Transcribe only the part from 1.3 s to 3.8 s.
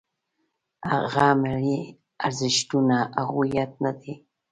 ملي ارزښتونه او هویت